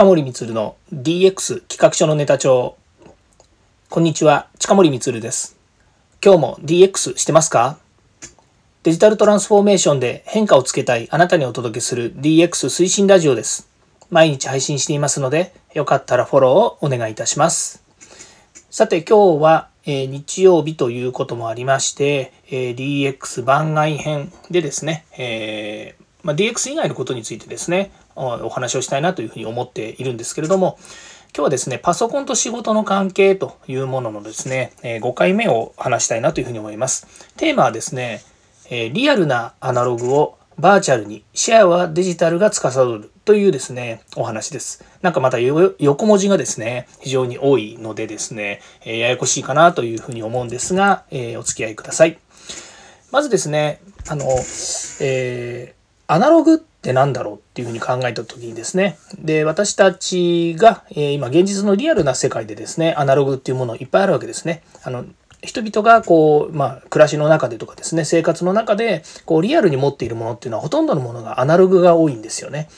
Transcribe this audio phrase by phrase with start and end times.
[0.00, 2.78] 近森光の DX 企画書のネタ帳。
[3.90, 5.58] こんにちは、近森光です。
[6.24, 7.76] 今日も DX してますか？
[8.82, 13.68] デジタルトランスフォーメーションで変化をつけたいあなたにお届けする DX 推進ラジオです。
[14.08, 17.84] 毎日配信していますので、よかったらフォローをお願いいたします。
[18.70, 30.78] さて今日は、えー、日曜日ということもありまして、えー、DX 番外編でですね、えーまあ、DX 以外のことについてですね、お話をしたいなというふうに思っているんですけれども、
[31.32, 37.06] 今日はですね、パソコンと仕事の関係というもののですね、5回目を話したいなというふうに思います。
[37.36, 38.22] テーマはですね、
[38.68, 44.84] リアルなアナログをバーチャルに、シェアはデジタルが司るというですね、お話です。
[45.02, 52.18] なんかまた横文字がですね、非常に多いのでですね、ややこしいかなというふうに思うんですが、えお付き合いください。
[53.12, 54.24] まずですね、あの、
[55.00, 55.80] えー
[56.12, 64.62] アナログって何だろうっていうふうに考えた時にですねで私たちが、え今現実のリアルな世界でですねアナログっていうものいっぱいあるわけですね。
[64.82, 65.04] あの
[65.42, 72.68] 人々がこう、まあ、暮らしの中でとかですね、生活の中で、こう、リアルに持っているものっていうのはほとんどのものがアナログが多いんですよね。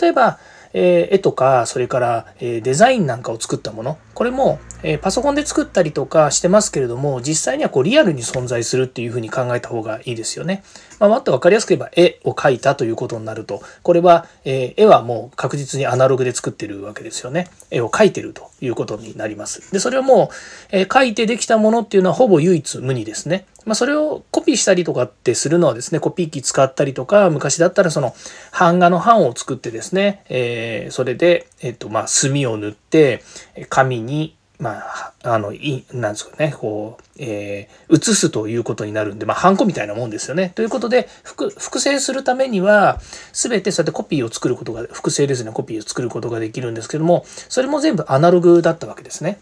[0.00, 0.38] 例えば、
[0.74, 10.62] えー、絵とか、それから、え、デザインなんかを作ったもの、これも、え、パソコンで作ったりとかしてますけれども、実際にはこうリアルに存在するっていうふうに考えた方がいいですよね。
[10.98, 17.48] まあ、もっと分かりやすく言えば絵を描いたということになると、これは、え絵はもう確実にアナログで作ってるわけですよね。
[17.70, 19.72] 絵を描いてるということになります。
[19.72, 20.30] で、それはも
[20.72, 23.46] う、え描いてできたものっていうのはほぼ唯一無二ですね。
[23.64, 28.14] まあ、それをコピーしたりとかってするのはですね、コピー機使ったりとか、昔だったらその
[28.58, 33.22] 版画の版を作ってですね、えー、それで、えっ、と、まあ、墨を塗って、
[33.68, 40.52] 紙に、まあ、あの、い、なんですかね、こう、えー、写すということになるんで、まあ、ハンコみたいなもんですよね。
[40.54, 43.00] ということで、複複製するためには、
[43.32, 49.40] すべてそうやってコピーを作ることが、複製ですね、コピーを作ることができるんですけども、それも全部アナログだったわけですね。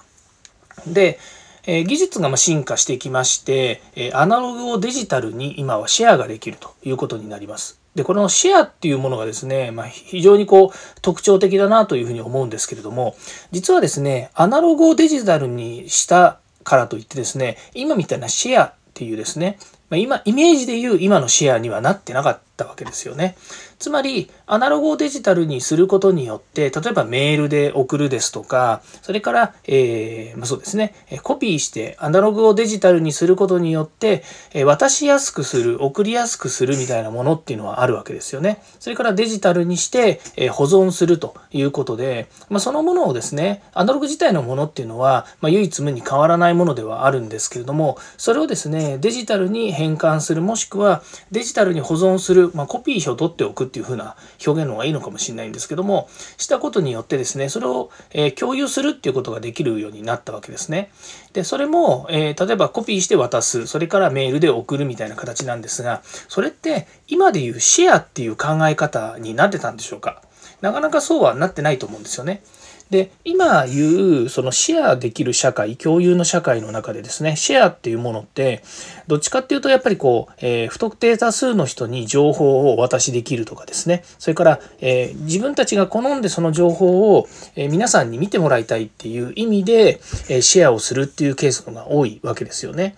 [0.86, 1.18] で、
[1.66, 7.80] え技術が進化してきまして、えアナログをデジタルに今はシェアができるということになります。
[7.94, 13.16] で、このシェアっていうものがですね、まあ、非常にこう特徴的だなというふうに思うんですけれども、
[13.50, 19.58] 実はですね、アナログをデジタルにしたからといってですね、今みたいなシェアっていうですね、
[19.88, 23.36] まあ、今、イメージでいう今のシェアにはなってなかったたわけですよね。
[23.78, 34.22] つまり、アナログをデジタルにすることによって、例えばメールで送るですとか、それから、えー、まあ、そうですね、コピーしてアナログをデジタルにすることによって、
[34.52, 38.62] え渡しやすくする、送りやすくするみたいなものっていうのはあるわけですよね。
[38.78, 54.16] それからデジタルにして、え保存するということで、まあ、そのものをですね、アナログ自体のものっていうのは、まあ、唯一無二変わらないものではあるんですけれども、それをですね、デジタルに変換する、もしくはデジタルに保存する、まあ、コピーを取っておくっていうふうな
[54.46, 60.90] 表現の方がいいのかもしれないんですけども、したことによってですね、それを、え共有するっていうことができるようになったわけですね。
[61.32, 70.22] で、それも、えー、例えばコピーして渡す、それからメールで送るみたいな形なんですが、それって今でいうシェアっていう考え方になってたんでしょうか
[70.60, 72.42] なかなかそうはなってないと思うんですよね。
[72.90, 78.62] で、今言う、そのシェアできる社会、共有の社会の中でですね、シェアっていうものって、
[79.06, 92.96] どっちかっていうと、やっぱりこう、えー、不特定多数の人に情報をお渡しできるとかですね、それから、えー、自分たちが好んでその情報を、えー、皆さんに見てもらいたいっていう意味で、えシェアをするっていうケースが多いわけですよね。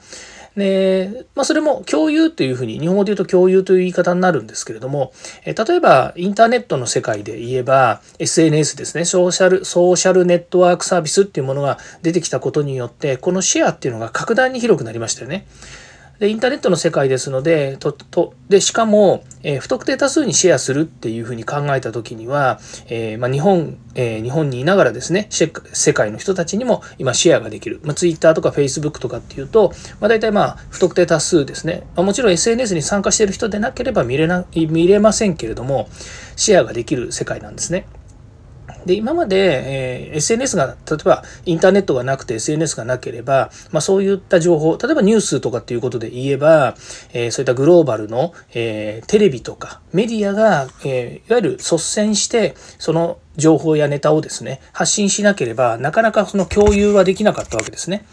[0.56, 5.12] で、まあ、それも共有というふうに、日本語で言うと共有という言い方になるんですけれども、
[5.44, 15.46] え例えばインターネットの世界で言えば、SNS ですね、ソーシャル、ソーシャルネットワークサービスっていうものが出てきたことによって、このシェアっていうのが格段に広くなりましたよね。
[16.22, 25.48] でインターネットの世界ですのでととでしかも、えー、不特定多数にシェアするっていうふうに考えた時には、えー、まあ、日本、えー、日本にいながらですね世
[25.92, 35.88] 界の人たちにも今シェアができる、まあ、Twitter とか Facebook とかっていうと、まあ、大体まあ不特定多数ですね、まあ、もちろん SNS に参加している人でなければ見れな見れませんけれども
[36.36, 37.84] シェアができる世界なんですね。
[38.86, 46.74] で今まで、えー、SNS が例えばインターネットがなくて SNS がなければ、まあ、そういった情報例えばニュースとかっていうことで言えば、
[47.12, 58.04] えー、そういったグローバルの、えー、テレビとかメディアが、えいわゆる率先してその情報やネタをですね発信しなければなかなかその共有はできなかったわけですね。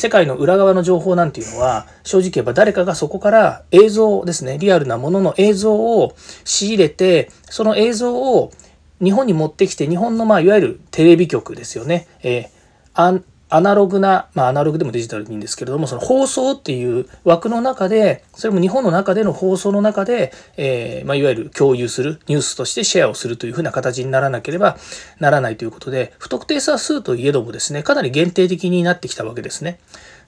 [0.00, 6.14] 世界の裏側の情報なんていうのは正直言えば誰かがそこから映像ですねリアルなものの映像を
[6.44, 8.50] 仕入れてその映像を
[9.02, 24.78] 日本に持ってきて日本のまあいわゆるテレビ局ですよね、えー、アナログな、まあアナログでもデジタルでいいんですけれども、その放送っていう枠の中で、それも日本の中での放送の中で、えー、まあいわゆる共有する、ニュースとしてシェアをするというふうな形にならなければ
[25.18, 29.80] ならないということで、不特定多数といえどもですね、かなり限定的になってきたわけですね。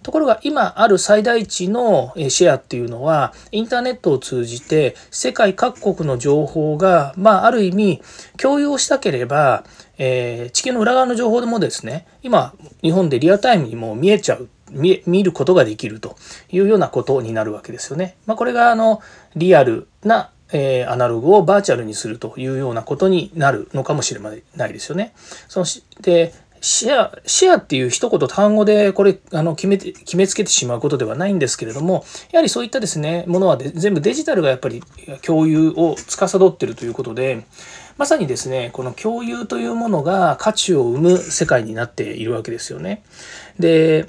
[0.03, 8.03] ところが今ある最大値のシェアっていうのはインターネットを通じて世界各国の情報がまあある意味
[8.37, 9.65] 共有をしたければ、
[9.99, 16.17] えー、地球の裏側の情報でもですね今日本でリアタイムにも見えちゃう見見ることができると
[16.51, 18.17] いうようなことになるわけですよね。
[18.25, 19.03] まあ、これがあの
[19.37, 25.13] リアルなえ、アナログをバーチャルにするというようなことになるのかもしれないですよね。
[25.49, 25.67] その
[26.03, 34.83] でシェア、シェアっていう一言単語でこれあの決めて、決めつけてしまうことではないんですけれども、やはりそういったですね、ものは全部デジタルがやっぱり
[35.23, 37.45] 共有を司ってるということで、
[37.99, 43.03] まさにですね、この共有というものが価値を生む世界になっているわけですよね。
[43.59, 44.07] で、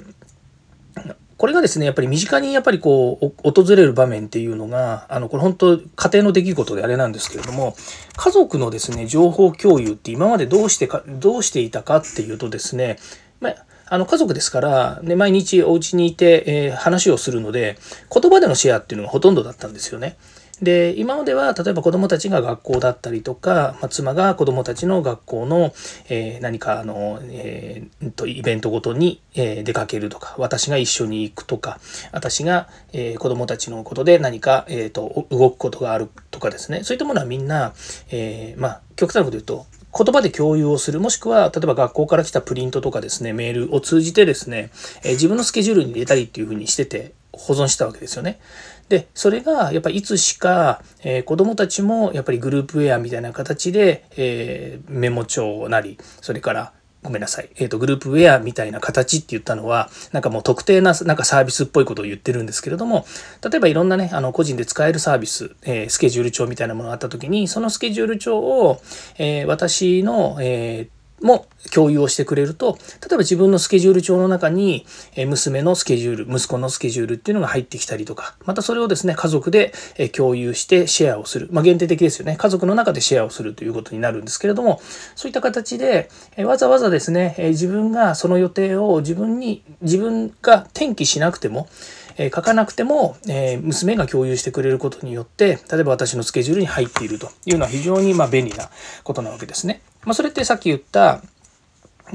[1.36, 7.76] これがですね、やっぱり身近にやっぱりこう、訪れる場面っていうのが、あの、これ本当家庭の出来事であれなんですけれども、
[8.16, 12.98] 家族のですね、情報共有って今までどうしてか、どうしていたかっていうとですね、
[13.40, 13.54] まあ、
[13.86, 17.78] あの家族ですから、ね、毎日お家にいて、えー、話をするので、
[18.12, 20.16] 言葉でのシェアっていうのがほとんどだったんですよね。
[20.62, 25.72] で今までは例えば子どもたちが学校だったりとか、まあ、妻が子どもたちの学校の、
[26.08, 31.80] えー、何かあの、えー、とイベントごとに、えー、出かけるとか私が一緒に行くとか
[32.12, 37.72] 私が、えー、子どもたちのことで何か、えーと、動くことがあるとかですねそういったものはみんな、
[38.10, 39.66] えー、まあ極端なこと言うと
[39.96, 44.70] 言葉で共有をする、もしくは、例えば学校から来たプリントとかですね、メールを通じてですね、
[45.04, 48.40] え自分のスケジュールに入れたりっていうふうにしてて、保存したわけですよね。
[48.88, 56.72] で、それがやっぱいつしか、えー、子供たちもやっぱりグループウェアみたいな形で、えー、メモ帳なり、それから
[57.04, 57.50] ごめんなさい。
[57.56, 63.04] えっ、ー、と、グループウェアみたいな形って言ったのは、なんかもう特定な、なんかサービスっぽいことを言ってるんですけれども、
[63.48, 68.80] 例えばいろんなね、あの、個人で使えるサービス、えー、スケジュール帳みたいなものがあった時に、そのスケジュール帳を、
[69.18, 70.88] えー、私の、え、
[71.24, 74.86] も共有をしてくれると、例えば自分のスケジュール帳の中に、
[75.26, 79.72] 娘のスケジュール、息子のスケジュールっていうのが入ってきたりとか、またそれをですね、家族で
[80.12, 81.48] 共有してシェアをする。
[81.50, 82.36] まあ、限定的ですよね。
[82.36, 84.80] 家族の中でシェアをするということになるんですけれども、
[85.16, 91.68] そういった形で、わざわざですね、自分がその予定を自分に、自分が転記しなくても、
[92.16, 98.70] え書かなくても、え娘が共有してくれることによって、例えば私のスケジュールに入っているというのは非常にま便利な
[99.02, 99.80] ことなわけですね。
[100.04, 101.22] まあ、それってさっき言った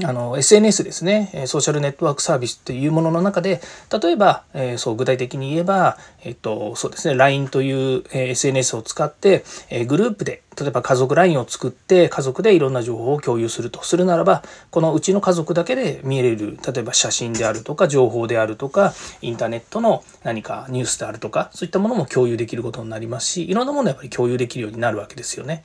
[0.04, 3.60] あの SNS ですね、ソーシャルネットワークサービスっていうものの中で、
[4.00, 13.82] 例えば、えー、そう具体的に言えば、えっと、そうですね、LINE という、えー、SNS を使って、えー、グループで、例えば家族 LINE を作って、家族でいろんな情報を共有すると。
[13.82, 25.64] するならば、このうちの家族だけで見れる、例えば写真であるとか、情報であるとか、インターネットの何かニュースであるとか、そういったものも共有できることになりますし、いろんなものをやっぱり共有できるようになるわけですよね。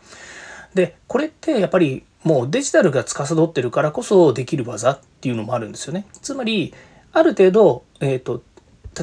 [0.75, 6.05] で、これってやっぱりもうデジタルが司ってるからこそできる技っていうのもあるんですよね。
[6.21, 6.73] つまり
[7.13, 8.43] ある程度、えーと、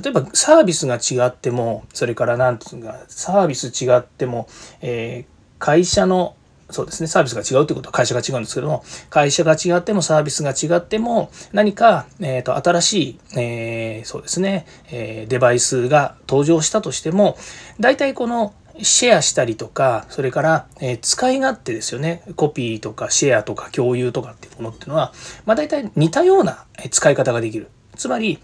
[0.00, 4.48] 例えばサービスが違ってもそれから何て言うかサービス違っても、
[4.80, 5.26] えー、
[5.58, 6.34] 会社の
[6.72, 17.36] そうですねサービスが違うということは会社が違うんですけども会社が違ってもサービスが違っても何か、えーと、新しい、えー、そうですね、えー、デバイスが登場したとしても
[17.78, 22.22] 大体このシェアしたりとか、それから、え、使い勝手ですよね。
[22.36, 25.12] コピーとかシェアとか共有とかっていうものっていうのは、
[25.44, 27.68] まあ大体似たような使い方ができる。
[27.96, 28.38] つまり、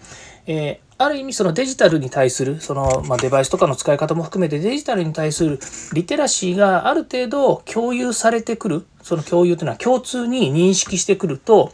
[0.47, 5.61] え、ある意味そのデジタルに対する、その、ま、デバイスとかの使い方も含めてデジタルに対する
[5.93, 8.87] リテラシーがある程度共有されてくる。
[9.03, 11.73] その共有というのは共通に認識してくると、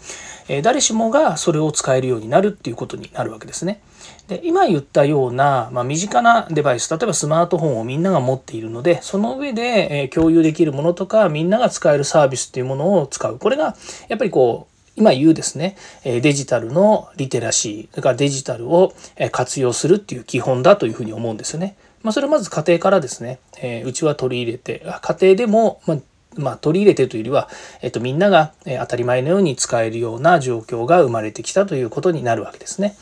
[0.49, 3.81] え、誰しもがそれを使えるようになるっていうことになるわけですね。
[4.29, 13.77] で今言ったような、まあ、身近なデバイス例えばスマートフォンをみんなが持っているのでその上で、え共有できるものとかみんなが使えるサービスっていうものを使うこれが
[14.09, 18.95] やっぱりこう今言うですね、デジタルのリテラシー、それからデジタルを
[19.33, 21.77] 活用するっていう基本だというふうに思うんですよね。
[22.05, 25.99] まあ、それはまず家庭からですね、えうちは取り入れて、家庭でも、まあ
[26.37, 27.49] まあ、取り入れてというよりは、
[27.83, 32.97] えっと、みんなが当たり前のように使えるような状況が生まれてきたということになるわけですね。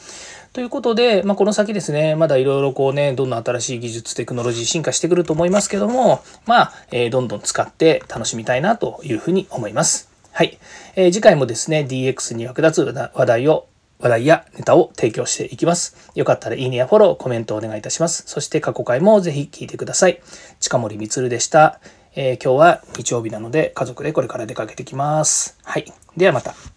[0.52, 10.10] ということで、まあ、この先ですね、まだいろいろこうね、どんどん新しい技術、テクノロジー進化してくると思いますけども、まあ、えー、どんどん使って楽しみたいなというふうに思います。
[10.30, 10.58] はい。
[10.94, 13.66] えー、次回もですね、DX に役立つ話題を
[13.98, 16.10] 話題やネタを提供していきます。
[16.14, 18.24] よかったらいいねやフォロー、コメントお願いいたします。
[18.26, 20.20] そして過去回もぜひ聞いてください。
[20.60, 21.80] 近森光でした。
[22.14, 25.56] えー、今日は日曜日なので家族でこれから出かけてきます。
[25.62, 25.90] はい。
[26.16, 26.71] ではまた。